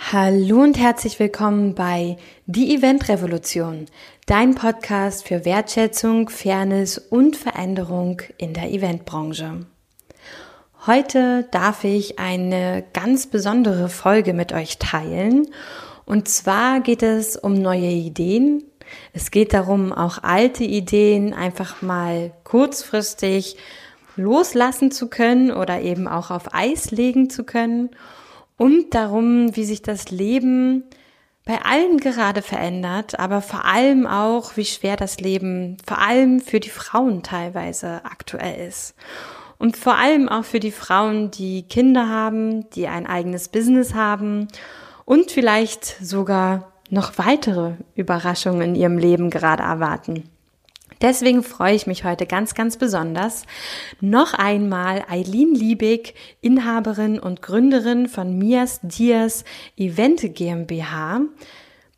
[0.00, 3.86] Hallo und herzlich willkommen bei Die Event Revolution,
[4.24, 9.66] dein Podcast für Wertschätzung, Fairness und Veränderung in der Eventbranche.
[10.86, 15.48] Heute darf ich eine ganz besondere Folge mit euch teilen.
[16.06, 18.62] Und zwar geht es um neue Ideen.
[19.12, 23.56] Es geht darum, auch alte Ideen einfach mal kurzfristig
[24.16, 27.90] loslassen zu können oder eben auch auf Eis legen zu können
[28.58, 30.84] und darum, wie sich das Leben
[31.46, 36.60] bei allen gerade verändert, aber vor allem auch, wie schwer das Leben vor allem für
[36.60, 38.94] die Frauen teilweise aktuell ist.
[39.56, 44.48] Und vor allem auch für die Frauen, die Kinder haben, die ein eigenes Business haben
[45.06, 50.28] und vielleicht sogar noch weitere Überraschungen in ihrem Leben gerade erwarten.
[51.00, 53.44] Deswegen freue ich mich heute ganz, ganz besonders,
[54.00, 59.44] noch einmal Eileen Liebig, Inhaberin und Gründerin von Mias Dias
[59.76, 61.20] Event GmbH,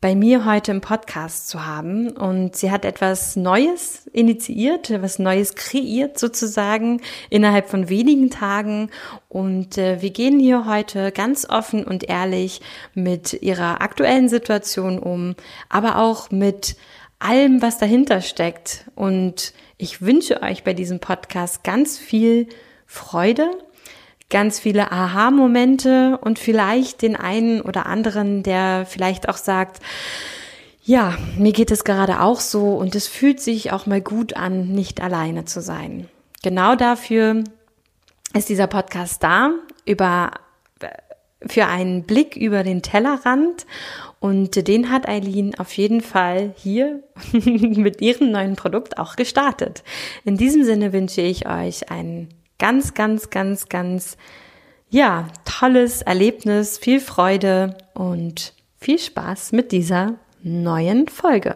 [0.01, 2.09] bei mir heute im Podcast zu haben.
[2.11, 8.91] Und sie hat etwas Neues initiiert, etwas Neues kreiert sozusagen innerhalb von wenigen Tagen.
[9.29, 12.61] Und äh, wir gehen hier heute ganz offen und ehrlich
[12.93, 15.35] mit ihrer aktuellen Situation um,
[15.69, 16.75] aber auch mit
[17.21, 18.85] allem, was dahinter steckt.
[18.95, 22.47] Und ich wünsche euch bei diesem Podcast ganz viel
[22.85, 23.49] Freude,
[24.29, 29.81] ganz viele Aha-Momente und vielleicht den einen oder anderen, der vielleicht auch sagt,
[30.83, 34.69] ja, mir geht es gerade auch so und es fühlt sich auch mal gut an,
[34.69, 36.09] nicht alleine zu sein.
[36.43, 37.43] Genau dafür
[38.33, 39.51] ist dieser Podcast da,
[39.85, 40.31] über,
[41.45, 43.65] für einen Blick über den Tellerrand
[44.21, 49.83] und den hat Eileen auf jeden Fall hier mit ihrem neuen Produkt auch gestartet.
[50.23, 54.17] In diesem Sinne wünsche ich euch ein ganz, ganz, ganz, ganz,
[54.91, 61.55] ja, tolles Erlebnis, viel Freude und viel Spaß mit dieser neuen Folge.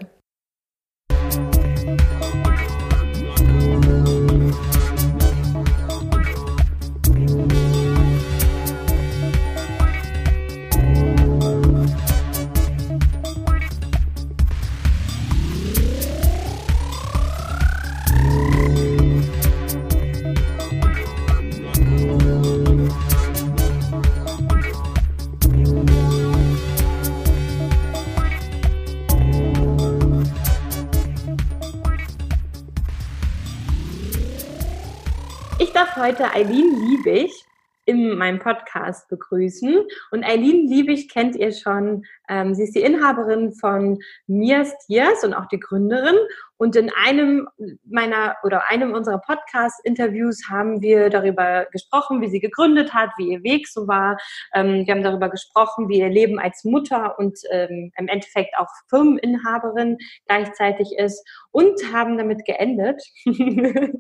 [35.76, 37.45] Darf heute Eileen Liebig
[37.86, 39.86] in meinem Podcast begrüßen.
[40.12, 42.04] Und Eileen Liebig kennt ihr schon.
[42.28, 46.16] Ähm, sie ist die Inhaberin von Mias Dias und auch die Gründerin.
[46.58, 47.48] Und in einem
[47.84, 53.44] meiner oder einem unserer Podcast-Interviews haben wir darüber gesprochen, wie sie gegründet hat, wie ihr
[53.44, 54.18] Weg so war.
[54.54, 58.70] Ähm, wir haben darüber gesprochen, wie ihr Leben als Mutter und ähm, im Endeffekt auch
[58.90, 59.98] Firmeninhaberin
[60.28, 63.02] gleichzeitig ist und haben damit geendet,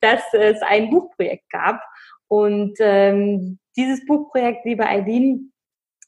[0.00, 1.80] dass es ein Buchprojekt gab.
[2.28, 5.52] Und ähm, dieses Buchprojekt, liebe Eileen,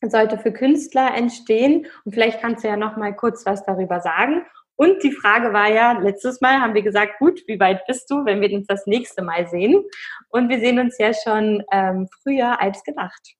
[0.03, 1.87] sollte für Künstler entstehen.
[2.05, 4.43] Und vielleicht kannst du ja noch mal kurz was darüber sagen.
[4.77, 8.25] Und die Frage war ja, letztes Mal haben wir gesagt, gut, wie weit bist du,
[8.25, 9.85] wenn wir uns das nächste Mal sehen?
[10.31, 13.35] Und wir sehen uns ja schon ähm, früher als gedacht.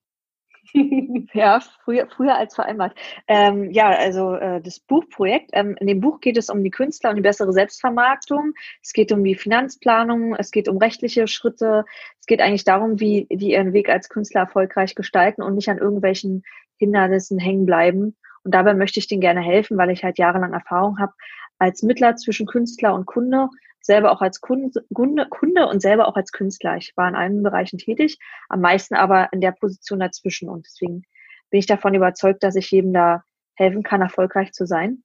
[1.35, 2.95] ja, früher, früher als vereinbart.
[3.27, 5.51] Ähm, ja, also äh, das Buchprojekt.
[5.53, 8.53] Ähm, in dem Buch geht es um die Künstler und die bessere Selbstvermarktung.
[8.83, 10.35] Es geht um die Finanzplanung.
[10.37, 11.85] Es geht um rechtliche Schritte.
[12.21, 15.79] Es geht eigentlich darum, wie die ihren Weg als Künstler erfolgreich gestalten und nicht an
[15.79, 16.43] irgendwelchen
[16.77, 18.17] Hindernissen hängen bleiben.
[18.45, 21.13] Und dabei möchte ich denen gerne helfen, weil ich halt jahrelang Erfahrung habe
[21.59, 23.49] als Mittler zwischen Künstler und Kunde
[23.81, 26.77] selber auch als Kunde, Kunde und selber auch als Künstler.
[26.77, 28.19] Ich war in allen Bereichen tätig,
[28.49, 30.49] am meisten aber in der Position dazwischen.
[30.49, 31.03] Und deswegen
[31.51, 33.25] bin ich davon überzeugt, dass ich jedem da
[33.55, 35.03] helfen kann, erfolgreich zu sein.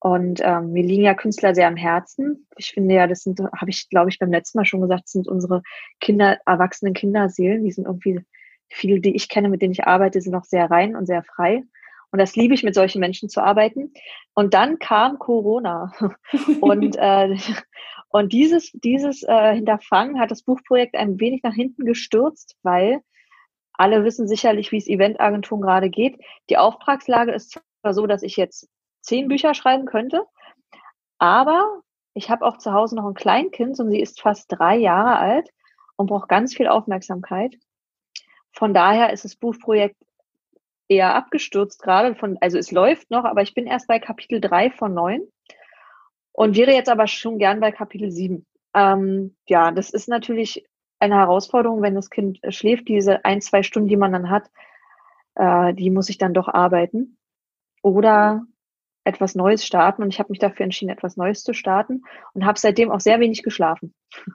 [0.00, 2.46] Und ähm, mir liegen ja Künstler sehr am Herzen.
[2.56, 5.26] Ich finde ja, das sind, habe ich, glaube ich, beim letzten Mal schon gesagt, sind
[5.26, 5.62] unsere
[6.00, 7.64] Kinder, erwachsenen Kinderseelen.
[7.64, 8.20] Die sind irgendwie,
[8.68, 11.64] viele, die ich kenne, mit denen ich arbeite, sind noch sehr rein und sehr frei.
[12.10, 13.92] Und das liebe ich, mit solchen Menschen zu arbeiten.
[14.34, 15.92] Und dann kam Corona.
[16.60, 17.36] und, äh,
[18.08, 23.02] und dieses, dieses äh, Hinterfangen hat das Buchprojekt ein wenig nach hinten gestürzt, weil
[23.74, 26.18] alle wissen sicherlich, wie es Eventagenturen gerade geht.
[26.50, 28.68] Die Auftragslage ist zwar so, dass ich jetzt
[29.00, 30.24] zehn Bücher schreiben könnte,
[31.18, 31.82] aber
[32.14, 35.48] ich habe auch zu Hause noch ein Kleinkind und sie ist fast drei Jahre alt
[35.96, 37.54] und braucht ganz viel Aufmerksamkeit.
[38.52, 40.02] Von daher ist das Buchprojekt
[40.88, 44.70] eher abgestürzt gerade von, also es läuft noch, aber ich bin erst bei Kapitel drei
[44.70, 45.22] von neun
[46.32, 48.46] und wäre jetzt aber schon gern bei Kapitel sieben.
[48.74, 50.66] Ähm, ja, das ist natürlich
[50.98, 54.50] eine Herausforderung, wenn das Kind schläft, diese ein, zwei Stunden, die man dann hat,
[55.34, 57.18] äh, die muss ich dann doch arbeiten.
[57.82, 58.42] Oder
[59.04, 60.02] etwas Neues starten.
[60.02, 62.02] Und ich habe mich dafür entschieden, etwas Neues zu starten
[62.34, 63.94] und habe seitdem auch sehr wenig geschlafen.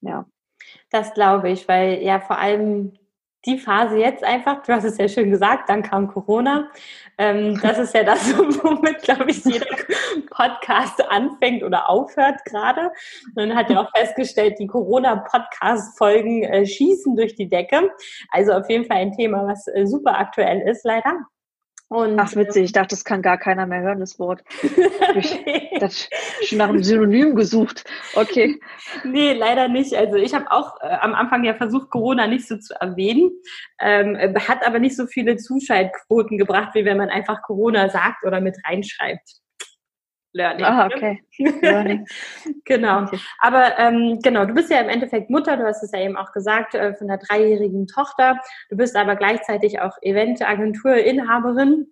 [0.00, 0.26] ja.
[0.90, 2.98] Das glaube ich, weil ja vor allem
[3.46, 6.70] die Phase jetzt einfach, du hast es ja schön gesagt, dann kam Corona.
[7.18, 9.66] Ähm, das ist ja das, womit, glaube ich, jeder
[10.30, 12.90] Podcast anfängt oder aufhört gerade.
[13.34, 17.90] Man hat ja auch festgestellt, die Corona-Podcast-Folgen äh, schießen durch die Decke.
[18.30, 21.26] Also auf jeden Fall ein Thema, was äh, super aktuell ist, leider.
[21.88, 22.64] Und, Ach, witzig.
[22.64, 24.42] Ich dachte, das kann gar keiner mehr hören, das Wort.
[25.14, 25.38] ich
[25.78, 26.08] das
[26.44, 27.84] schon nach einem Synonym gesucht.
[28.14, 28.60] Okay.
[29.04, 29.94] Nee, leider nicht.
[29.94, 33.30] Also ich habe auch äh, am Anfang ja versucht, Corona nicht so zu erwähnen.
[33.80, 34.16] Ähm,
[34.48, 38.56] hat aber nicht so viele Zuschaltquoten gebracht, wie wenn man einfach Corona sagt oder mit
[38.64, 39.43] reinschreibt.
[40.34, 40.64] Learning.
[40.66, 41.22] Ah, okay.
[41.62, 42.06] Learning.
[42.64, 43.06] genau.
[43.38, 46.32] Aber ähm, genau, du bist ja im Endeffekt Mutter, du hast es ja eben auch
[46.32, 48.40] gesagt, äh, von einer dreijährigen Tochter.
[48.68, 51.86] Du bist aber gleichzeitig auch Eventagenturinhaberin.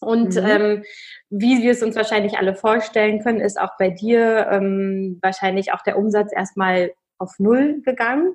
[0.00, 0.46] Und mhm.
[0.46, 0.84] ähm,
[1.30, 5.82] wie wir es uns wahrscheinlich alle vorstellen können, ist auch bei dir ähm, wahrscheinlich auch
[5.82, 8.34] der Umsatz erstmal auf Null gegangen.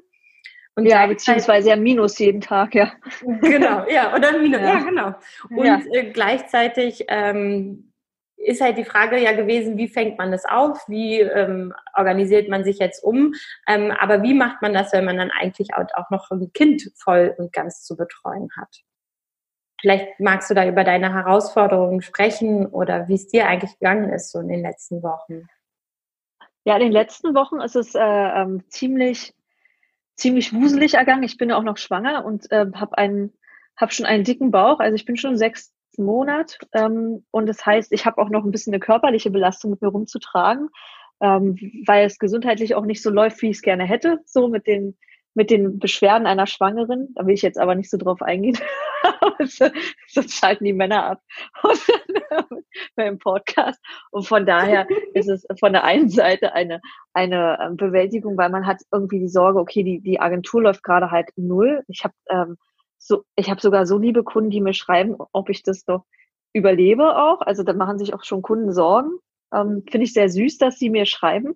[0.76, 2.92] Und ja, beziehungsweise ja Minus jeden Tag, ja.
[3.42, 5.16] Genau, ja, oder Minus, ja, ja genau.
[5.50, 5.82] Und ja.
[5.94, 7.89] Äh, gleichzeitig ähm,
[8.40, 12.64] ist halt die Frage ja gewesen, wie fängt man das auf, wie ähm, organisiert man
[12.64, 13.34] sich jetzt um,
[13.68, 17.36] ähm, aber wie macht man das, wenn man dann eigentlich auch, noch ein Kind voll
[17.38, 18.84] und ganz zu betreuen hat?
[19.82, 24.32] Vielleicht magst du da über deine Herausforderungen sprechen oder wie es dir eigentlich gegangen ist
[24.32, 25.48] so in den letzten Wochen.
[26.66, 29.34] Ja, in den letzten Wochen ist es äh, ähm, ziemlich
[30.20, 31.24] ziemlich wuselig ergangen.
[31.24, 33.34] Ich bin ja auch noch schwanger und äh, habe einen
[33.78, 34.80] habe schon einen dicken Bauch.
[34.80, 36.58] Also ich bin schon sechs Monat.
[36.74, 39.90] Ähm, und das heißt, ich habe auch noch ein bisschen eine körperliche Belastung mit mir
[39.90, 40.70] rumzutragen,
[41.22, 44.68] ähm, weil es gesundheitlich auch nicht so läuft, wie ich es gerne hätte, so mit
[44.68, 44.98] den
[45.36, 47.14] mit den Beschwerden einer Schwangeren.
[47.16, 48.58] Da will ich jetzt aber nicht so drauf eingehen.
[50.08, 51.22] Sonst schalten die Männer ab
[52.96, 53.80] beim Podcast.
[54.12, 56.82] Und von daher ist es von der einen Seite eine,
[57.14, 61.12] eine ähm, Bewältigung, weil man hat irgendwie die Sorge, okay, die, die Agentur läuft gerade
[61.12, 61.84] halt null.
[61.88, 62.58] Ich habe ähm,
[63.00, 66.06] so, ich habe sogar so liebe Kunden, die mir schreiben, ob ich das doch
[66.54, 67.42] überlebe auch.
[67.42, 69.12] Also da machen sich auch schon Kunden Sorgen.
[69.54, 71.56] Ähm, Finde ich sehr süß, dass sie mir schreiben.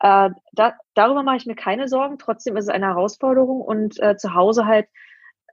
[0.00, 2.18] Äh, da, darüber mache ich mir keine Sorgen.
[2.18, 4.88] Trotzdem ist es eine Herausforderung und äh, zu Hause halt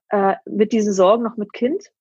[0.09, 1.91] äh, mit diesen Sorgen noch mit Kind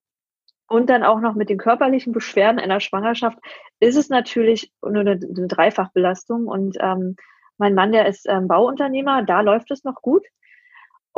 [0.69, 3.39] und dann auch noch mit den körperlichen Beschwerden einer Schwangerschaft
[3.81, 6.47] ist es natürlich nur eine, eine Dreifachbelastung.
[6.47, 7.17] Und ähm,
[7.57, 10.25] mein Mann, der ist ähm, Bauunternehmer, da läuft es noch gut.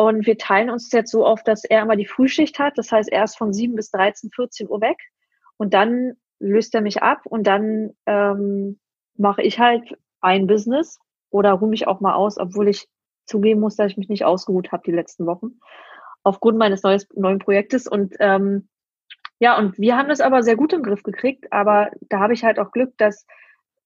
[0.01, 2.79] Und wir teilen uns jetzt so auf, dass er immer die Frühschicht hat.
[2.79, 4.97] Das heißt, er ist von 7 bis 13, 14 Uhr weg.
[5.59, 8.81] Und dann löst er mich ab und dann ähm,
[9.19, 10.99] mache ich halt ein Business
[11.29, 12.89] oder ruhe mich auch mal aus, obwohl ich
[13.27, 15.59] zugeben muss, dass ich mich nicht ausgeruht habe die letzten Wochen
[16.23, 17.87] aufgrund meines neues, neuen Projektes.
[17.87, 18.71] Und ähm,
[19.39, 21.53] ja, und wir haben das aber sehr gut im Griff gekriegt.
[21.53, 23.27] Aber da habe ich halt auch Glück, dass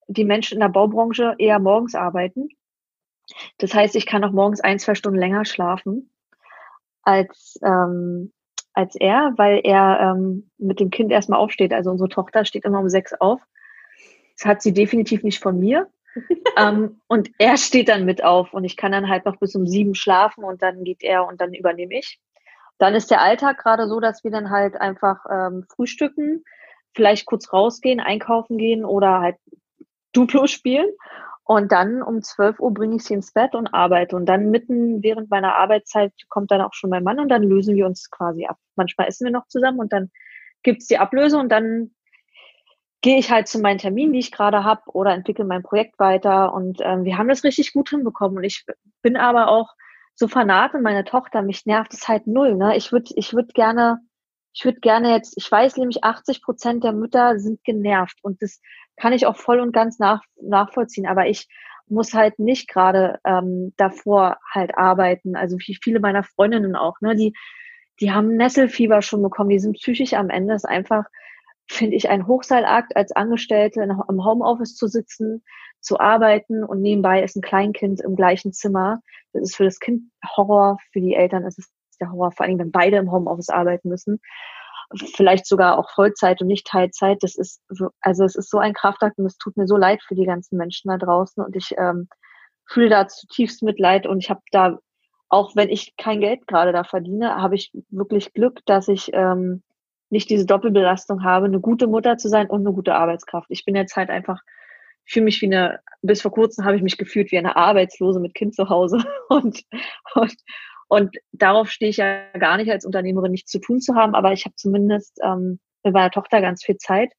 [0.06, 2.50] die Menschen in der Baubranche eher morgens arbeiten
[3.58, 6.10] das heißt, ich kann auch morgens ein, zwei Stunden länger schlafen
[7.02, 8.32] als, ähm,
[8.72, 11.72] als er, weil er ähm, mit dem Kind erstmal aufsteht.
[11.72, 13.40] Also unsere Tochter steht immer um sechs auf.
[14.36, 15.88] Das hat sie definitiv nicht von mir.
[16.56, 19.66] ähm, und er steht dann mit auf und ich kann dann halt noch bis um
[19.66, 22.20] sieben schlafen und dann geht er und dann übernehme ich.
[22.78, 26.44] Dann ist der Alltag gerade so, dass wir dann halt einfach ähm, frühstücken,
[26.93, 29.36] vielleicht kurz rausgehen, einkaufen gehen oder halt
[30.12, 30.86] Duplo spielen
[31.44, 34.17] und dann um 12 Uhr bringe ich sie ins Bett und arbeite.
[34.17, 37.77] Und dann mitten während meiner Arbeitszeit kommt dann auch schon mein Mann und dann lösen
[37.77, 38.56] wir uns quasi ab.
[38.77, 40.10] Manchmal essen wir noch zusammen und dann
[40.63, 41.91] gibt's die Ablöse und dann
[43.03, 46.55] gehe ich halt zu meinen Terminen, die ich gerade habe, oder entwickle mein Projekt weiter.
[46.55, 48.39] Und ähm, wir haben das richtig gut hinbekommen.
[48.39, 48.65] Und ich
[49.03, 49.74] bin aber auch
[50.15, 52.55] so fanat in meine Tochter, mich nervt es halt null.
[52.55, 52.74] Ne?
[52.77, 53.98] Ich würde ich würd gerne,
[54.55, 58.19] ich würde gerne jetzt, ich weiß nämlich, 80 Prozent der Mütter sind genervt.
[58.23, 58.61] Und das
[58.96, 61.06] kann ich auch voll und ganz nach, nachvollziehen.
[61.06, 61.49] Aber ich
[61.89, 65.34] muss halt nicht gerade ähm, davor halt arbeiten.
[65.34, 67.34] Also wie viele meiner Freundinnen auch, ne, die,
[68.01, 70.55] die haben Nesselfieber schon bekommen, die sind psychisch am Ende.
[70.55, 71.05] Das ist einfach,
[71.69, 75.43] finde ich, ein Hochseilakt als Angestellte im Homeoffice zu sitzen,
[75.81, 79.01] zu arbeiten und nebenbei ist ein Kleinkind im gleichen Zimmer.
[79.32, 81.70] Das ist für das Kind Horror, für die Eltern ist es
[82.01, 84.20] der Horror, vor allem wenn beide im Homeoffice arbeiten müssen
[85.15, 87.22] vielleicht sogar auch Vollzeit und nicht Teilzeit.
[87.22, 87.63] Das ist,
[88.01, 90.56] also es ist so ein Kraftakt und es tut mir so leid für die ganzen
[90.56, 92.08] Menschen da draußen und ich ähm,
[92.67, 94.79] fühle da zutiefst Mitleid und ich habe da,
[95.29, 99.63] auch wenn ich kein Geld gerade da verdiene, habe ich wirklich Glück, dass ich ähm,
[100.10, 103.48] nicht diese Doppelbelastung habe, eine gute Mutter zu sein und eine gute Arbeitskraft.
[103.51, 104.41] Ich bin jetzt halt einfach,
[105.05, 108.34] fühle mich wie eine, bis vor kurzem habe ich mich gefühlt wie eine Arbeitslose mit
[108.34, 108.98] Kind zu Hause
[109.29, 109.63] und,
[110.15, 110.34] und
[110.88, 114.32] Und darauf stehe ich ja gar nicht als Unternehmerin nichts zu tun zu haben, aber
[114.32, 117.12] ich habe zumindest ähm, mit meiner Tochter ganz viel Zeit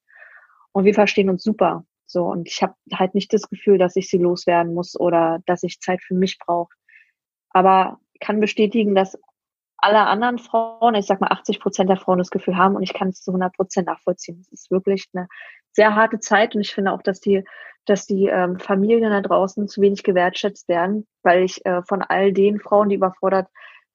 [0.71, 1.85] und wir verstehen uns super.
[2.05, 5.63] So, und ich habe halt nicht das Gefühl, dass ich sie loswerden muss oder dass
[5.63, 6.73] ich Zeit für mich brauche.
[7.49, 9.17] Aber kann bestätigen, dass
[9.77, 12.93] alle anderen Frauen, ich sag mal 80 Prozent der Frauen das Gefühl haben und ich
[12.93, 14.39] kann es zu 100 Prozent nachvollziehen.
[14.41, 15.27] Es ist wirklich eine
[15.75, 17.43] sehr harte Zeit und ich finde auch, dass die,
[17.85, 22.33] dass die ähm, Familien da draußen zu wenig gewertschätzt werden, weil ich äh, von all
[22.33, 23.47] den Frauen, die überfordert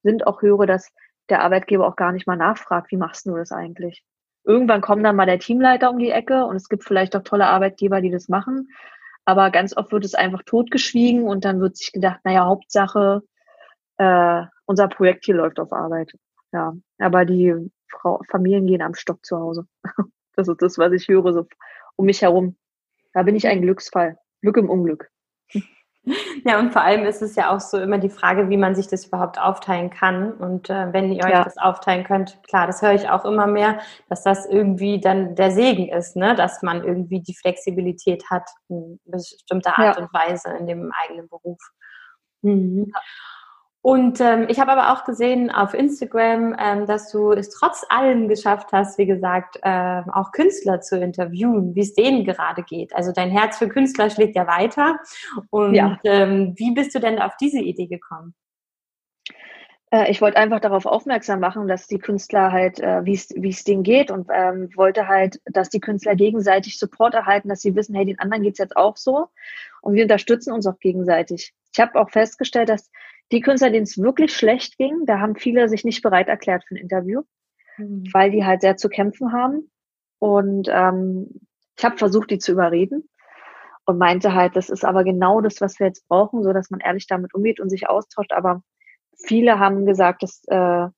[0.03, 0.93] sind, auch höre, dass
[1.29, 4.05] der Arbeitgeber auch gar nicht mal nachfragt, wie machst du das eigentlich?
[4.45, 7.47] Irgendwann kommt dann mal der Teamleiter um die Ecke und es gibt vielleicht auch tolle
[7.47, 8.69] Arbeitgeber, die das machen.
[9.25, 13.23] Aber ganz oft wird es einfach totgeschwiegen und dann wird sich gedacht, naja, Hauptsache,
[13.99, 16.13] äh, unser Projekt hier läuft auf Arbeit.
[16.53, 19.67] Ja, aber die Frau, Familien gehen am Stock zu Hause.
[20.35, 21.47] Das ist das, was ich höre, so
[21.97, 22.57] um mich herum.
[23.13, 24.19] Da bin ich ein Glücksfall.
[24.41, 25.11] Glück im Unglück.
[26.47, 28.89] Ja, und vor allem ist es ja auch so immer die Frage, wie man sich
[28.89, 30.33] das überhaupt aufteilen kann.
[30.33, 31.45] Und äh, wenn ihr euch ja.
[31.45, 35.51] das aufteilen könnt, klar, das höre ich auch immer mehr, dass das irgendwie dann der
[35.51, 36.35] Segen ist, ne?
[36.35, 40.03] dass man irgendwie die Flexibilität hat, in bestimmter Art ja.
[40.03, 41.61] und Weise in dem eigenen Beruf.
[42.43, 42.93] Mhm.
[43.83, 48.29] Und ähm, ich habe aber auch gesehen auf Instagram, ähm, dass du es trotz allem
[48.29, 52.95] geschafft hast, wie gesagt, äh, auch Künstler zu interviewen, wie es denen gerade geht.
[52.95, 54.99] Also dein Herz für Künstler schlägt ja weiter.
[55.49, 55.99] Und ja.
[56.05, 58.35] Ähm, wie bist du denn auf diese Idee gekommen?
[59.91, 63.83] Äh, ich wollte einfach darauf aufmerksam machen, dass die Künstler halt, äh, wie es denen
[63.83, 68.05] geht und ähm, wollte halt, dass die Künstler gegenseitig Support erhalten, dass sie wissen, hey,
[68.05, 69.29] den anderen geht's jetzt auch so
[69.83, 71.55] und wir unterstützen uns auch gegenseitig.
[71.73, 72.91] Ich habe auch festgestellt, dass
[73.33, 76.75] die Künstler, denen es wirklich schlecht ging, da haben viele sich nicht bereit erklärt für
[76.75, 77.23] ein Interview,
[77.77, 78.05] mhm.
[78.13, 79.71] weil die halt sehr zu kämpfen haben.
[80.19, 81.41] Und ähm,
[81.79, 83.09] ich habe versucht, die zu überreden
[83.87, 86.81] und meinte halt, das ist aber genau das, was wir jetzt brauchen, so dass man
[86.81, 88.33] ehrlich damit umgeht und sich austauscht.
[88.33, 88.63] Aber
[89.17, 90.89] viele haben gesagt, dass, äh,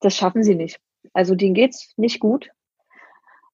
[0.00, 0.78] das schaffen sie nicht.
[1.12, 2.50] Also denen geht's nicht gut.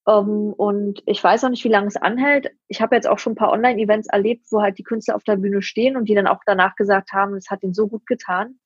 [0.04, 2.50] Um, ähm, und ich weiß auch nicht, wie lange es anhält.
[2.66, 5.36] Ich habe jetzt auch schon ein paar Online-Events erlebt, wo halt die Künstler auf der
[5.36, 8.58] Bühne stehen und die dann auch danach gesagt haben, es hat ihnen so gut getan.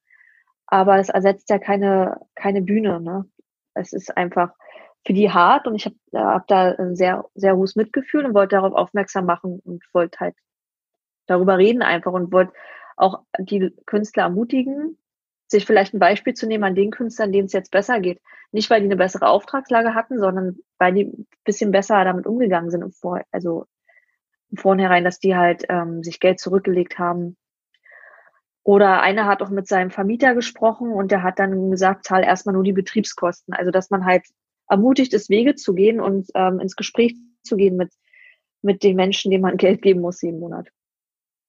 [0.66, 3.00] Aber es ersetzt ja keine, keine Bühne.
[3.00, 3.26] Ne?
[3.74, 4.52] Es ist einfach
[5.06, 8.56] für die hart und ich habe hab da ein sehr, sehr hohes Mitgefühl und wollte
[8.56, 10.36] darauf aufmerksam machen und wollte halt
[11.26, 12.52] darüber reden einfach und wollte
[12.96, 14.98] auch die Künstler ermutigen,
[15.48, 18.20] sich vielleicht ein Beispiel zu nehmen an den Künstlern, denen es jetzt besser geht.
[18.52, 22.70] Nicht, weil die eine bessere Auftragslage hatten, sondern weil die ein bisschen besser damit umgegangen
[22.70, 22.84] sind.
[22.96, 23.66] Vor, also
[24.50, 27.36] im Vornherein, dass die halt ähm, sich Geld zurückgelegt haben.
[28.62, 32.54] Oder einer hat auch mit seinem Vermieter gesprochen und der hat dann gesagt, zahl erstmal
[32.54, 33.54] nur die Betriebskosten.
[33.54, 34.24] Also dass man halt
[34.68, 37.92] ermutigt ist, Wege zu gehen und ähm, ins Gespräch zu gehen mit,
[38.62, 40.68] mit den Menschen, denen man Geld geben muss jeden Monat.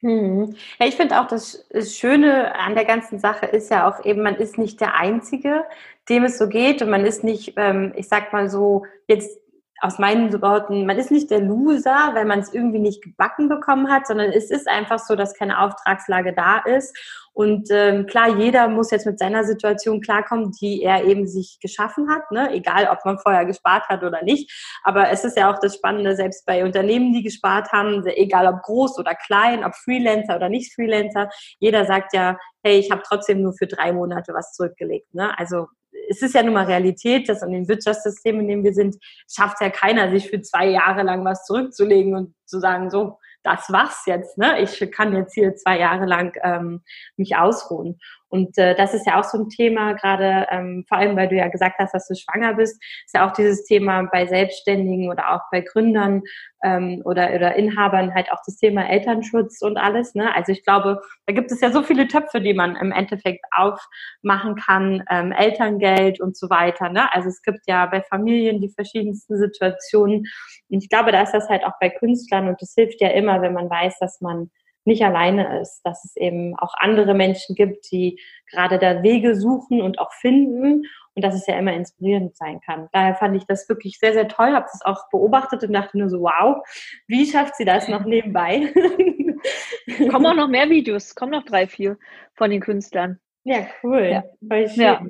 [0.02, 0.56] Mhm.
[0.80, 4.36] Ja, ich finde auch, das Schöne an der ganzen Sache ist ja auch eben, man
[4.36, 5.66] ist nicht der Einzige,
[6.08, 9.40] dem es so geht und man ist nicht, ähm, ich sag mal so, jetzt
[9.80, 13.90] aus meinen Worten, man ist nicht der Loser, weil man es irgendwie nicht gebacken bekommen
[13.90, 16.98] hat, sondern es ist einfach so, dass keine Auftragslage da ist.
[17.34, 22.10] Und ähm, klar, jeder muss jetzt mit seiner Situation klarkommen, die er eben sich geschaffen
[22.10, 22.52] hat, ne?
[22.52, 24.52] egal ob man vorher gespart hat oder nicht.
[24.84, 28.64] Aber es ist ja auch das Spannende, selbst bei Unternehmen, die gespart haben, egal ob
[28.64, 31.30] groß oder klein, ob Freelancer oder nicht Freelancer,
[31.60, 35.14] jeder sagt ja, hey, ich habe trotzdem nur für drei Monate was zurückgelegt.
[35.14, 35.38] Ne?
[35.38, 35.68] Also
[36.10, 38.96] es ist ja nun mal Realität, dass an dem Wirtschaftssystem, in dem wir sind,
[39.30, 43.72] schafft ja keiner, sich für zwei Jahre lang was zurückzulegen und zu sagen, so, das
[43.72, 44.62] war's jetzt, ne?
[44.62, 46.82] Ich kann jetzt hier zwei Jahre lang ähm,
[47.16, 48.00] mich ausruhen.
[48.30, 51.36] Und äh, das ist ja auch so ein Thema, gerade ähm, vor allem, weil du
[51.36, 55.34] ja gesagt hast, dass du schwanger bist, ist ja auch dieses Thema bei Selbstständigen oder
[55.34, 56.22] auch bei Gründern
[56.64, 60.14] ähm, oder, oder Inhabern halt auch das Thema Elternschutz und alles.
[60.16, 60.34] Ne?
[60.36, 64.56] Also ich glaube, da gibt es ja so viele Töpfe, die man im Endeffekt aufmachen
[64.56, 66.90] kann, ähm, Elterngeld und so weiter.
[66.90, 67.14] Ne?
[67.14, 70.26] Also es gibt ja bei Familien die verschiedensten Situationen.
[70.70, 73.42] Und ich glaube, da ist das halt auch bei Künstlern und das hilft ja immer,
[73.42, 74.50] wenn man weiß, dass man
[74.88, 79.82] nicht alleine ist, dass es eben auch andere Menschen gibt, die gerade da Wege suchen
[79.82, 82.88] und auch finden und dass es ja immer inspirierend sein kann.
[82.94, 86.10] Daher fand ich das wirklich sehr, sehr toll, habe das auch beobachtet und dachte nur
[86.10, 86.66] so, wow,
[87.08, 88.74] wie schafft sie das noch nebenbei?
[90.10, 91.98] kommen auch noch mehr Videos, kommen noch drei, vier
[92.36, 93.20] von den Künstlern.
[93.44, 94.10] Ja, cool.
[94.12, 94.24] Ja.
[94.46, 94.84] Voll schön.
[94.84, 95.02] Ja.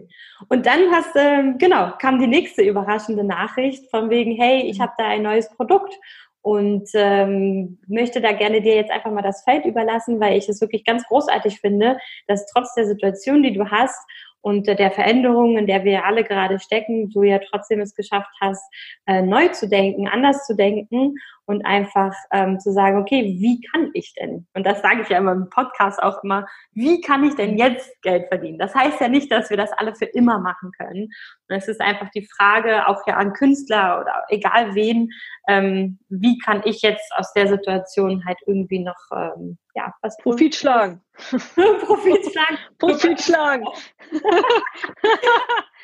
[0.48, 4.94] Und dann hast ähm, genau, kam die nächste überraschende Nachricht von wegen, hey, ich habe
[5.00, 5.98] da ein neues Produkt
[6.48, 10.62] und ähm, möchte da gerne dir jetzt einfach mal das Feld überlassen, weil ich es
[10.62, 14.00] wirklich ganz großartig finde, dass trotz der Situation, die du hast
[14.40, 18.64] und der Veränderungen, in der wir alle gerade stecken, du ja trotzdem es geschafft hast,
[19.08, 21.16] äh, neu zu denken, anders zu denken
[21.48, 24.46] und einfach ähm, zu sagen, okay, wie kann ich denn?
[24.54, 27.90] Und das sage ich ja immer im Podcast auch immer, wie kann ich denn jetzt
[28.02, 28.60] Geld verdienen?
[28.60, 31.04] Das heißt ja nicht, dass wir das alle für immer machen können.
[31.04, 35.10] Und es ist einfach die Frage, auch ja an Künstler oder egal wen,
[35.48, 40.54] ähm, wie kann ich jetzt aus der Situation halt irgendwie noch ähm, ja was Profit
[40.54, 41.02] schlagen.
[41.16, 42.58] Profit schlagen.
[42.78, 43.66] Profit schlagen.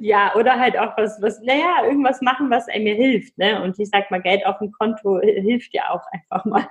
[0.00, 3.62] ja, oder halt auch was, was, naja, irgendwas machen, was einem mir hilft, ne?
[3.62, 6.68] Und ich sag mal, Geld auf dem Konto hilft ja auch einfach mal.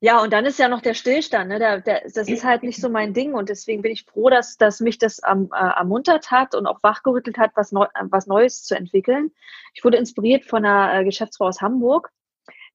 [0.00, 1.58] Ja, und dann ist ja noch der Stillstand, ne?
[1.58, 4.58] Der, der, das ist halt nicht so mein Ding und deswegen bin ich froh, dass,
[4.58, 8.62] dass mich das ähm, äh, ermuntert hat und auch wachgerüttelt hat, was, neu, was Neues
[8.62, 9.32] zu entwickeln.
[9.72, 12.12] Ich wurde inspiriert von einer äh, Geschäftsfrau aus Hamburg,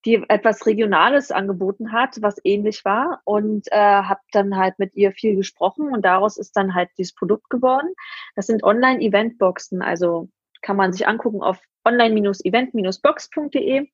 [0.06, 5.12] die etwas Regionales angeboten hat, was ähnlich war und äh, habe dann halt mit ihr
[5.12, 7.90] viel gesprochen und daraus ist dann halt dieses Produkt geworden.
[8.36, 10.30] Das sind Online-Eventboxen, also
[10.62, 13.88] kann man sich angucken auf online-event-box.de.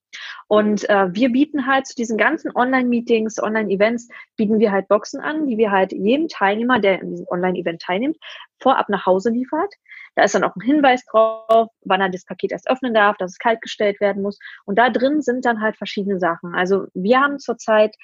[0.47, 5.47] Und äh, wir bieten halt zu diesen ganzen Online-Meetings, Online-Events, bieten wir halt Boxen an,
[5.47, 8.17] die wir halt jedem Teilnehmer, der in diesem Online-Event teilnimmt,
[8.59, 9.73] vorab nach Hause liefert.
[10.15, 13.33] Da ist dann auch ein Hinweis drauf, wann er das Paket erst öffnen darf, dass
[13.33, 14.39] es kalt gestellt werden muss.
[14.65, 16.55] Und da drin sind dann halt verschiedene Sachen.
[16.55, 17.95] Also wir haben zurzeit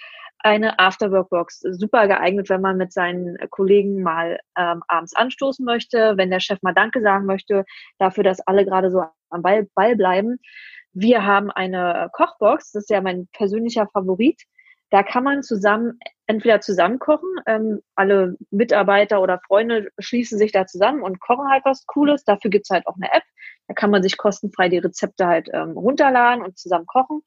[0.43, 1.61] eine Afterwork-Box.
[1.61, 6.61] Super geeignet, wenn man mit seinen Kollegen mal ähm, abends anstoßen möchte, wenn der Chef
[6.61, 7.65] mal Danke sagen möchte,
[7.97, 10.39] dafür, dass alle gerade so am Ball, Ball bleiben.
[10.93, 14.41] Wir haben eine Kochbox, das ist ja mein persönlicher Favorit.
[14.91, 15.97] Da kann man zusammen,
[16.27, 21.65] entweder zusammen kochen, ähm, alle Mitarbeiter oder Freunde schließen sich da zusammen und kochen halt
[21.65, 22.23] was Cooles.
[22.25, 23.23] Dafür gibt's halt auch eine App.
[23.67, 27.23] Da kann man sich kostenfrei die Rezepte halt ähm, runterladen und zusammen kochen.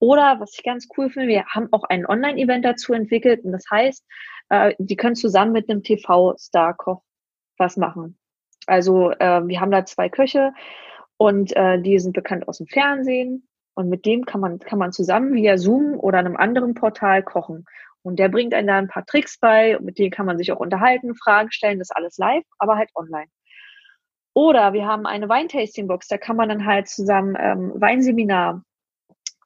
[0.00, 3.64] Oder was ich ganz cool finde, wir haben auch ein Online-Event dazu entwickelt und das
[3.70, 4.04] heißt,
[4.48, 7.02] äh, die können zusammen mit einem TV-Star-Koch
[7.58, 8.18] was machen.
[8.66, 10.52] Also äh, wir haben da zwei Köche
[11.16, 14.92] und äh, die sind bekannt aus dem Fernsehen und mit dem kann man, kann man
[14.92, 17.64] zusammen via Zoom oder einem anderen Portal kochen.
[18.02, 20.60] Und der bringt einem da ein paar Tricks bei, mit denen kann man sich auch
[20.60, 23.28] unterhalten, Fragen stellen, das ist alles live, aber halt online.
[24.34, 28.62] Oder wir haben eine Weintasting-Box, da kann man dann halt zusammen ähm, Weinseminar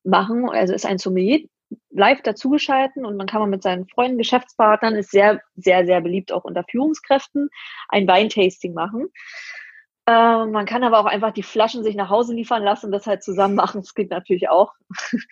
[0.03, 0.49] machen.
[0.49, 1.47] Also ist ein Sommelier
[1.91, 6.33] live dazugeschalten und man kann man mit seinen Freunden, Geschäftspartnern, ist sehr, sehr, sehr beliebt
[6.33, 7.51] auch unter Führungskräften,
[7.89, 9.09] ein Weintasting machen.
[10.09, 13.23] Äh, man kann aber auch einfach die Flaschen sich nach Hause liefern lassen, das halt
[13.23, 13.83] zusammen machen.
[13.83, 14.73] Das geht natürlich auch.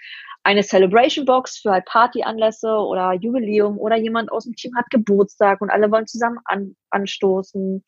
[0.42, 5.62] Eine Celebration Box für halt Partyanlässe oder Jubiläum oder jemand aus dem Team hat Geburtstag
[5.62, 7.82] und alle wollen zusammen an, anstoßen.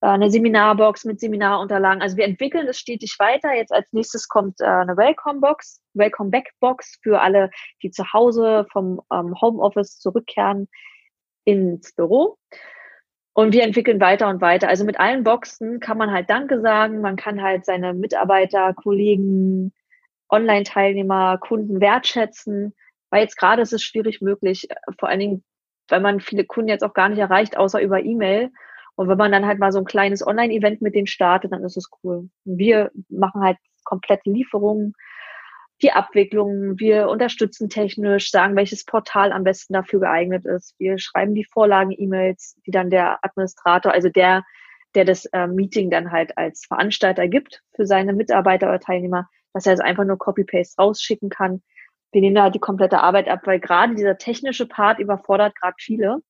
[0.00, 2.00] Äh, eine Seminarbox mit Seminarunterlagen.
[2.00, 3.52] Also wir entwickeln es stetig weiter.
[3.52, 7.50] Jetzt als nächstes kommt äh, eine Welcome-Box, Welcome-Back-Box für alle,
[7.82, 10.66] die zu Hause vom ähm, Homeoffice zurückkehren
[11.44, 12.38] ins Büro.
[13.36, 14.66] Und wir entwickeln weiter und weiter.
[14.66, 17.02] Also mit allen Boxen kann man halt Danke sagen.
[17.02, 19.74] Man kann halt seine Mitarbeiter, Kollegen,
[20.30, 22.74] Online-Teilnehmer, Kunden wertschätzen.
[23.10, 24.68] Weil jetzt gerade ist es schwierig möglich,
[24.98, 25.44] vor allen Dingen,
[25.88, 28.50] weil man viele Kunden jetzt auch gar nicht erreicht, außer über E-Mail.
[28.94, 31.76] Und wenn man dann halt mal so ein kleines Online-Event mit denen startet, dann ist
[31.76, 32.30] es cool.
[32.46, 34.94] wir machen halt komplette Lieferungen,
[35.82, 40.74] die Abwicklung, wir unterstützen technisch, sagen, welches Portal am besten dafür geeignet ist.
[40.78, 44.44] Wir schreiben die Vorlagen-E-Mails, die dann der Administrator, also der,
[44.94, 49.66] der das äh, Meeting dann halt als Veranstalter gibt für seine Mitarbeiter oder Teilnehmer, dass
[49.66, 51.62] er es einfach nur Copy-Paste rausschicken kann.
[52.10, 55.76] Wir nehmen da halt die komplette Arbeit ab, weil gerade dieser technische Part überfordert gerade
[55.78, 56.22] viele.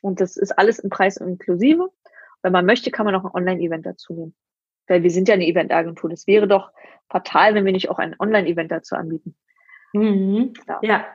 [0.00, 1.90] Und das ist alles im Preis inklusive.
[2.42, 4.34] Wenn man möchte, kann man auch ein Online-Event dazu nehmen.
[4.90, 6.10] Weil wir sind ja eine Eventagentur.
[6.10, 6.70] Das wäre doch
[7.08, 9.34] fatal, wenn wir nicht auch ein Online-Event dazu anbieten.
[9.92, 10.52] Mhm.
[10.68, 10.78] Ja.
[10.82, 11.06] ja.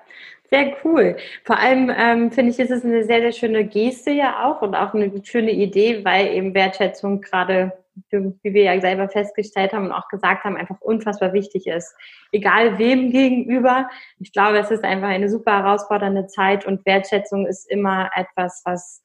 [0.49, 1.17] sehr cool.
[1.43, 4.75] Vor allem ähm, finde ich, ist es eine sehr, sehr schöne Geste ja auch und
[4.75, 7.71] auch eine schöne Idee, weil eben Wertschätzung gerade,
[8.11, 11.95] wie wir ja selber festgestellt haben und auch gesagt haben, einfach unfassbar wichtig ist.
[12.33, 13.89] Egal wem gegenüber.
[14.19, 19.01] Ich glaube, es ist einfach eine super herausfordernde Zeit und Wertschätzung ist immer etwas, was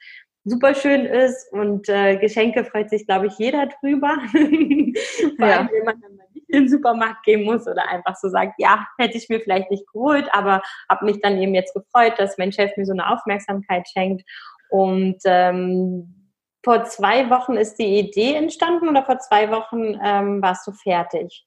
[0.51, 4.19] super schön ist und äh, Geschenke freut sich, glaube ich, jeder drüber.
[5.39, 8.29] Vor allem, wenn man dann mal nicht in den Supermarkt gehen muss oder einfach so
[8.29, 12.15] sagt, ja, hätte ich mir vielleicht nicht geholt, aber habe mich dann eben jetzt gefreut,
[12.19, 14.29] dass mein Chef mir so eine Aufmerksamkeit schenkt.
[14.71, 16.33] Und ähm,
[16.65, 21.47] vor zwei Wochen ist die Idee entstanden oder vor zwei Wochen ähm, warst du fertig?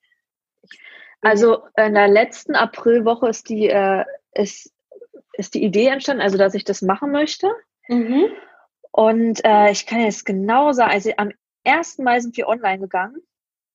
[1.22, 4.74] Also in der letzten Aprilwoche ist die, äh, ist,
[5.34, 7.50] ist die Idee entstanden, also dass ich das machen möchte.
[7.88, 8.30] Mhm.
[8.93, 11.32] Und äh, ich kann jetzt genau sagen, also am
[11.65, 11.97] 1.
[11.97, 13.17] Mai sind wir online gegangen.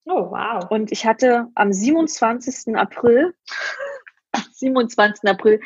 [0.05, 0.65] Oh, wow.
[0.71, 2.75] Und ich hatte am 27.
[2.77, 3.35] April,
[4.53, 5.29] 27.
[5.29, 5.59] April,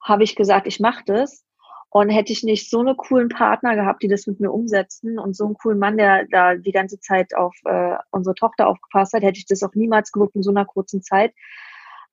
[0.00, 1.44] habe ich gesagt, ich mache das.
[1.90, 5.36] Und hätte ich nicht so eine coolen Partner gehabt, die das mit mir umsetzen und
[5.36, 9.22] so einen coolen Mann, der da die ganze Zeit auf äh, unsere Tochter aufgepasst hat,
[9.22, 11.32] hätte ich das auch niemals gewuppt in so einer kurzen Zeit.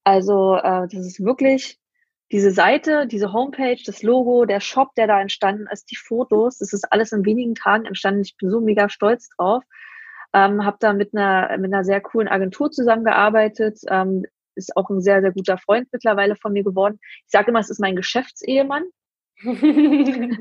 [0.03, 1.80] Also äh, das ist wirklich
[2.31, 6.71] diese Seite, diese Homepage, das Logo, der Shop, der da entstanden ist, die Fotos, das
[6.71, 8.21] ist alles in wenigen Tagen entstanden.
[8.21, 9.63] Ich bin so mega stolz drauf.
[10.33, 13.79] Ähm, habe da mit einer, mit einer sehr coolen Agentur zusammengearbeitet.
[13.89, 14.23] Ähm,
[14.55, 16.99] ist auch ein sehr, sehr guter Freund mittlerweile von mir geworden.
[17.25, 18.83] Ich sage immer, es ist mein Geschäftsehemann.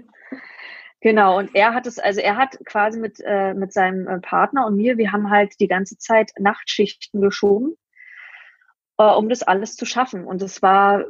[1.00, 4.66] genau, und er hat es, also er hat quasi mit, äh, mit seinem äh, Partner
[4.66, 7.74] und mir, wir haben halt die ganze Zeit Nachtschichten geschoben,
[8.98, 10.24] äh, um das alles zu schaffen.
[10.24, 11.04] Und es war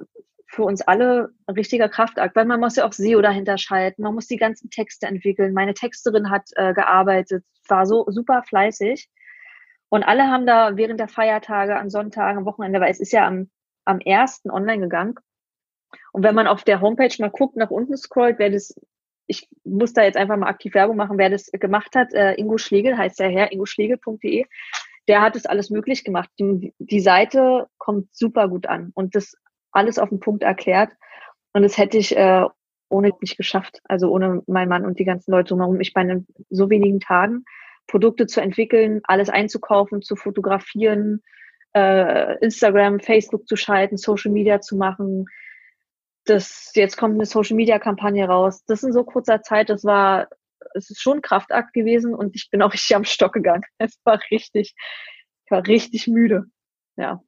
[0.51, 4.15] für uns alle ein richtiger Kraftakt, weil man muss ja auch SEO dahinter schalten, man
[4.15, 5.55] muss die ganzen Texte entwickeln.
[5.55, 9.09] Meine Texterin hat äh, gearbeitet, war so super fleißig.
[9.89, 13.27] Und alle haben da während der Feiertage, an Sonntagen, am Wochenende, weil es ist ja
[13.27, 13.51] am,
[13.85, 15.15] am ersten online gegangen,
[16.13, 18.75] und wenn man auf der Homepage mal guckt, nach unten scrollt, wer das,
[19.27, 22.59] ich muss da jetzt einfach mal aktiv Werbung machen, wer das gemacht hat, äh, Ingo
[22.59, 24.47] Schlegel heißt der Herr, ingoschlegel.de,
[25.09, 26.31] der hat es alles möglich gemacht.
[26.39, 29.37] Die, die Seite kommt super gut an und das
[29.73, 30.91] alles auf den Punkt erklärt.
[31.53, 32.45] Und das hätte ich äh,
[32.89, 35.81] ohne nicht geschafft, also ohne meinen Mann und die ganzen Leute drumherum.
[35.81, 37.45] Ich meine, in so wenigen Tagen
[37.87, 41.23] Produkte zu entwickeln, alles einzukaufen, zu fotografieren,
[41.75, 45.27] äh, Instagram, Facebook zu schalten, Social Media zu machen,
[46.25, 48.65] das, jetzt kommt eine Social Media Kampagne raus.
[48.67, 50.29] Das in so kurzer Zeit, das war,
[50.75, 53.63] es ist schon Kraftakt gewesen und ich bin auch richtig am Stock gegangen.
[53.79, 54.75] Es war richtig,
[55.45, 56.45] ich war richtig müde.
[56.97, 57.23] Ja.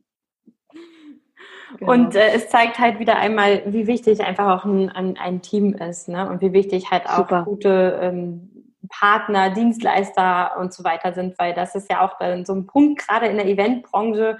[1.79, 1.93] Genau.
[1.93, 5.75] Und äh, es zeigt halt wieder einmal, wie wichtig einfach auch ein, ein, ein Team
[5.75, 6.29] ist, ne?
[6.29, 7.45] Und wie wichtig halt auch Super.
[7.45, 8.51] gute ähm,
[8.89, 13.27] Partner, Dienstleister und so weiter sind, weil das ist ja auch so ein Punkt, gerade
[13.27, 14.39] in der Eventbranche,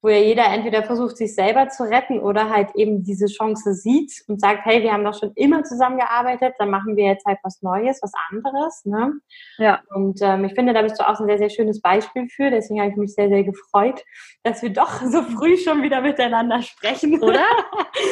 [0.00, 4.12] wo ja jeder entweder versucht, sich selber zu retten oder halt eben diese Chance sieht
[4.28, 7.62] und sagt, hey, wir haben doch schon immer zusammengearbeitet, dann machen wir jetzt halt was
[7.62, 8.84] Neues, was anderes.
[8.84, 9.14] Ne?
[9.58, 9.80] Ja.
[9.90, 12.50] Und ähm, ich finde, da bist du auch ein sehr, sehr schönes Beispiel für.
[12.50, 14.04] Deswegen habe ich mich sehr, sehr gefreut,
[14.44, 17.20] dass wir doch so früh schon wieder miteinander sprechen.
[17.22, 17.44] Oder?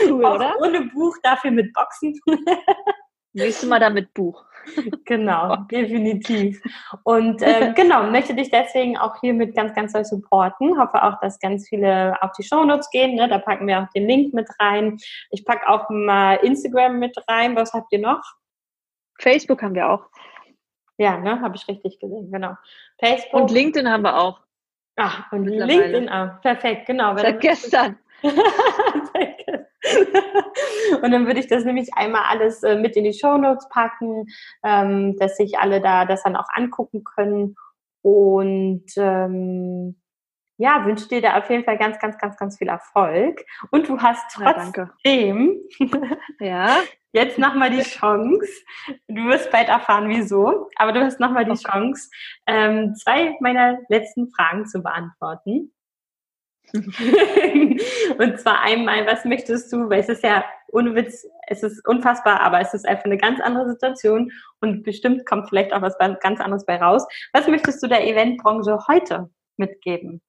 [0.08, 0.54] Cool, oder?
[0.60, 2.18] Ohne Buch, dafür mit Boxen.
[3.32, 4.44] Nächstes Mal dann mit Buch.
[5.04, 6.60] Genau, definitiv.
[7.04, 10.78] Und äh, genau, möchte dich deswegen auch hiermit ganz, ganz doll supporten.
[10.78, 13.14] Hoffe auch, dass ganz viele auf die Shownotes gehen.
[13.14, 13.28] Ne?
[13.28, 14.98] Da packen wir auch den Link mit rein.
[15.30, 17.56] Ich packe auch mal Instagram mit rein.
[17.56, 18.22] Was habt ihr noch?
[19.18, 20.04] Facebook haben wir auch.
[20.98, 22.54] Ja, ne, habe ich richtig gesehen, genau.
[22.98, 23.40] Facebook.
[23.42, 24.40] Und LinkedIn haben wir auch.
[24.96, 26.40] Ach, und LinkedIn auch.
[26.40, 27.16] Perfekt, genau.
[27.18, 27.98] Seit gestern.
[31.02, 34.26] und dann würde ich das nämlich einmal alles äh, mit in die Show Notes packen,
[34.62, 37.56] ähm, dass sich alle da das dann auch angucken können.
[38.02, 39.96] Und ähm,
[40.58, 43.44] ja, wünsche dir da auf jeden Fall ganz, ganz, ganz, ganz viel Erfolg.
[43.70, 45.60] Und du hast trotzdem
[46.40, 46.78] ja,
[47.12, 48.48] jetzt nochmal die Chance,
[49.08, 51.68] du wirst bald erfahren, wieso, aber du hast nochmal die okay.
[51.70, 52.10] Chance,
[52.46, 55.72] ähm, zwei meiner letzten Fragen zu beantworten.
[58.18, 62.40] und zwar einmal, was möchtest du, weil es ist ja ohne Witz, es ist unfassbar,
[62.40, 66.40] aber es ist einfach eine ganz andere Situation und bestimmt kommt vielleicht auch was ganz
[66.40, 67.06] anderes bei raus.
[67.32, 70.20] Was möchtest du der Eventbranche heute mitgeben?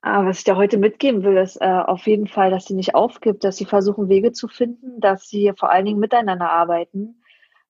[0.00, 2.94] Ah, was ich da heute mitgeben will, ist äh, auf jeden Fall, dass sie nicht
[2.94, 7.20] aufgibt, dass sie versuchen, Wege zu finden, dass sie vor allen Dingen miteinander arbeiten.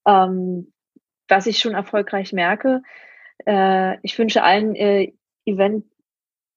[0.05, 0.71] Ähm,
[1.27, 2.83] was ich schon erfolgreich merke,
[3.45, 5.13] äh, ich wünsche allen äh,
[5.45, 5.85] Event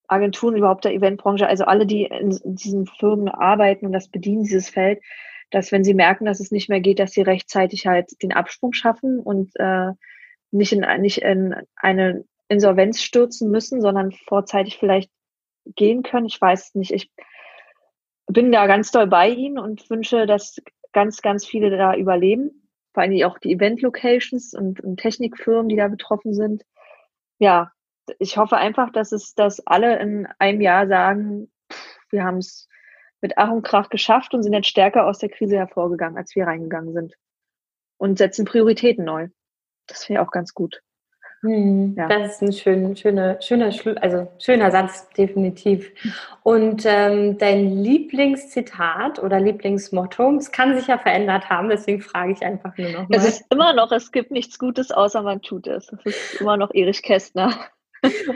[0.07, 4.69] Agenturen überhaupt der Eventbranche, also alle, die in, diesen Firmen arbeiten und das bedienen, dieses
[4.69, 5.01] Feld,
[5.49, 8.73] dass wenn sie merken, dass es nicht mehr geht, dass sie rechtzeitig halt den Absprung
[8.73, 9.91] schaffen und äh,
[10.51, 15.11] nicht, in, nicht in eine Insolvenz stürzen müssen, sondern vorzeitig vielleicht
[15.75, 16.25] gehen können.
[16.25, 16.91] Ich weiß nicht.
[16.91, 17.11] Ich
[18.27, 20.57] bin da ganz doll bei Ihnen und wünsche, dass
[20.91, 22.69] ganz, ganz viele da überleben.
[22.93, 26.63] Vor allem auch die Event-Locations und, und Technikfirmen, die da betroffen sind.
[27.39, 27.71] Ja,
[28.19, 31.51] ich hoffe einfach, dass es, dass alle in einem Jahr sagen,
[32.09, 32.67] wir haben es
[33.21, 36.45] mit Ach und Krach geschafft und sind jetzt stärker aus der Krise hervorgegangen, als wir
[36.45, 37.13] reingegangen sind.
[37.97, 39.29] Und setzen Prioritäten neu.
[39.87, 40.81] Das wäre auch ganz gut.
[41.43, 42.07] Hm, ja.
[42.07, 43.69] Das ist ein schön, schöner, schöner,
[44.01, 45.91] also schöner Satz, definitiv.
[46.41, 52.43] Und ähm, dein Lieblingszitat oder Lieblingsmotto, es kann sich ja verändert haben, deswegen frage ich
[52.43, 53.17] einfach nur noch mal.
[53.17, 55.91] Es ist immer noch, es gibt nichts Gutes, außer man tut es.
[55.91, 57.53] Es ist immer noch Erich Kästner.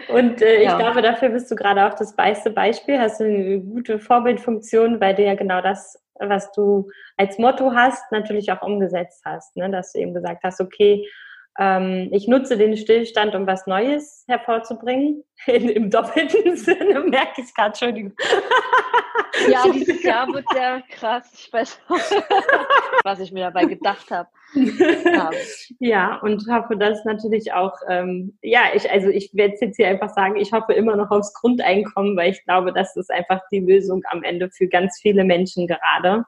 [0.08, 0.72] Und äh, ja.
[0.72, 5.00] ich glaube, dafür bist du gerade auch das beste Beispiel, hast du eine gute Vorbildfunktion,
[5.00, 9.56] bei der genau das, was du als Motto hast, natürlich auch umgesetzt hast.
[9.56, 9.70] Ne?
[9.70, 11.08] Dass du eben gesagt hast, okay,
[11.58, 15.24] ähm, ich nutze den Stillstand, um was Neues hervorzubringen.
[15.48, 18.14] In, Im doppelten Sinne merke ich gerade, Entschuldigung.
[19.50, 21.30] Ja, dieses Jahr wird sehr krass.
[21.32, 21.80] Ich weiß
[23.04, 24.28] was ich mir dabei gedacht habe.
[24.54, 25.30] Ja.
[25.80, 30.10] ja, und hoffe, dass natürlich auch, ähm, ja, ich, also ich werde jetzt hier einfach
[30.10, 34.02] sagen, ich hoffe immer noch aufs Grundeinkommen, weil ich glaube, das ist einfach die Lösung
[34.10, 36.26] am Ende für ganz viele Menschen gerade.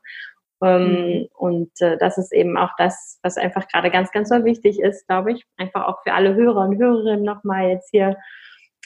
[0.62, 1.28] Ähm, mhm.
[1.34, 5.08] Und äh, das ist eben auch das, was einfach gerade ganz, ganz so wichtig ist,
[5.08, 5.46] glaube ich.
[5.58, 8.18] Einfach auch für alle Hörer und Hörerinnen nochmal jetzt hier.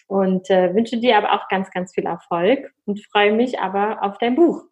[0.07, 4.17] Und äh, wünsche dir aber auch ganz, ganz viel Erfolg und freue mich aber auf
[4.19, 4.63] dein Buch.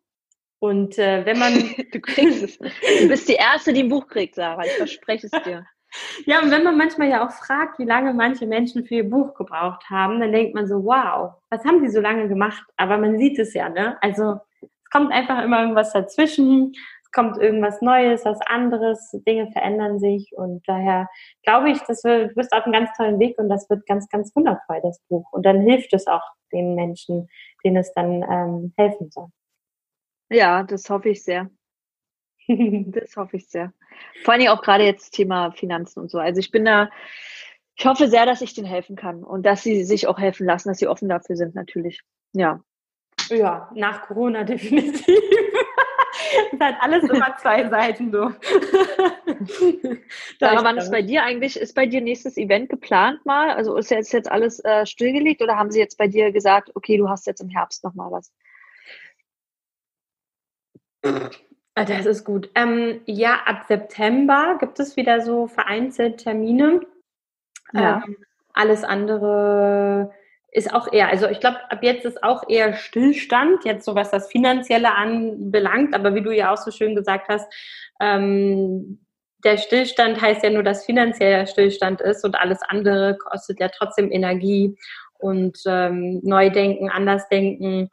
[0.59, 1.53] Und äh, wenn man.
[1.91, 2.57] du kriegst es.
[2.57, 4.63] Du bist die Erste, die ein Buch kriegt, Sarah.
[4.63, 5.65] Ich verspreche es dir.
[6.25, 9.33] Ja, und wenn man manchmal ja auch fragt, wie lange manche Menschen für ihr Buch
[9.33, 12.63] gebraucht haben, dann denkt man so, wow, was haben die so lange gemacht?
[12.77, 13.97] Aber man sieht es ja, ne?
[14.01, 14.39] Also
[14.91, 16.73] kommt einfach immer irgendwas dazwischen,
[17.03, 21.09] es kommt irgendwas Neues, was anderes, Dinge verändern sich und daher
[21.43, 24.35] glaube ich, dass du bist auf einem ganz tollen Weg und das wird ganz, ganz
[24.35, 25.25] wundervoll, das Buch.
[25.31, 27.29] Und dann hilft es auch den Menschen,
[27.63, 29.27] denen es dann ähm, helfen soll.
[30.29, 31.49] Ja, das hoffe ich sehr.
[32.47, 33.73] das hoffe ich sehr.
[34.23, 36.19] Vor allem auch gerade jetzt Thema Finanzen und so.
[36.19, 36.89] Also ich bin da,
[37.75, 40.69] ich hoffe sehr, dass ich denen helfen kann und dass sie sich auch helfen lassen,
[40.69, 42.01] dass sie offen dafür sind, natürlich.
[42.33, 42.61] Ja.
[43.31, 45.19] Ja, nach Corona definitiv.
[46.53, 48.31] Es hat alles immer zwei Seiten so.
[50.39, 53.51] Sarah, wann ist bei dir eigentlich, ist bei dir nächstes Event geplant mal?
[53.51, 56.97] Also ist jetzt, jetzt alles äh, stillgelegt oder haben sie jetzt bei dir gesagt, okay,
[56.97, 58.31] du hast jetzt im Herbst nochmal was?
[61.03, 62.49] Ah, das ist gut.
[62.55, 66.81] Ähm, ja, ab September gibt es wieder so vereinzelt Termine.
[67.73, 68.03] Ja.
[68.05, 68.17] Ähm,
[68.53, 70.13] alles andere
[70.51, 74.11] ist auch eher, also ich glaube, ab jetzt ist auch eher Stillstand, jetzt so was
[74.11, 77.51] das Finanzielle anbelangt, aber wie du ja auch so schön gesagt hast,
[78.01, 78.99] ähm,
[79.43, 84.11] der Stillstand heißt ja nur, dass finanzieller Stillstand ist und alles andere kostet ja trotzdem
[84.11, 84.77] Energie
[85.19, 87.89] und ähm, Neudenken, Andersdenken.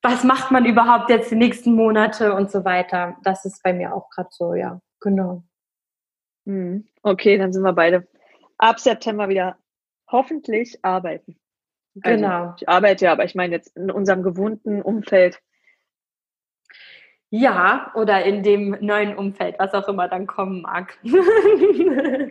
[0.00, 3.16] Was macht man überhaupt jetzt die nächsten Monate und so weiter?
[3.24, 5.42] Das ist bei mir auch gerade so, ja, genau.
[6.46, 6.86] Hm.
[7.02, 8.06] Okay, dann sind wir beide
[8.58, 9.56] ab September wieder
[10.12, 11.36] hoffentlich arbeiten.
[12.02, 12.54] Also, genau.
[12.58, 15.40] Ich arbeite ja, aber ich meine jetzt in unserem gewohnten Umfeld.
[17.30, 20.98] Ja, oder in dem neuen Umfeld, was auch immer dann kommen mag.
[21.02, 22.30] Bin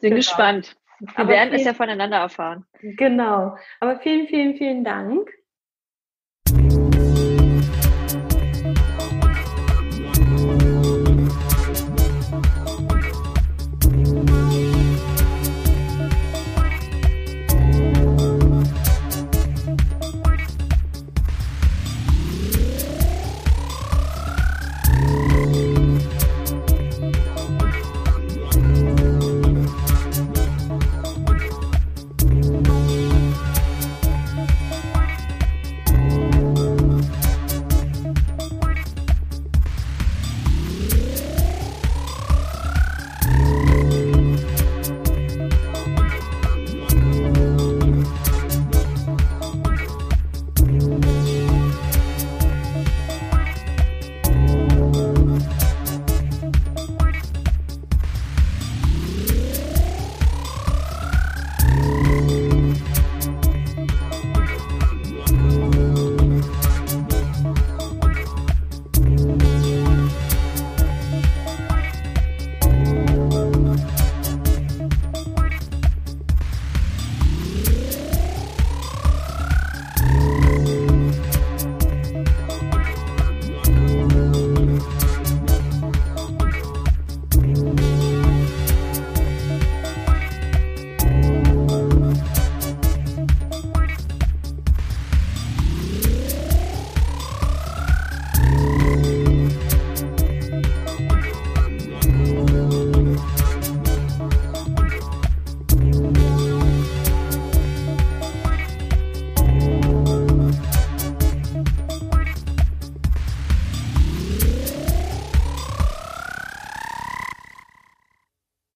[0.00, 0.16] genau.
[0.16, 0.76] gespannt.
[0.98, 2.66] Wir aber werden es ja voneinander erfahren.
[2.80, 3.56] Genau.
[3.78, 5.30] Aber vielen, vielen, vielen Dank.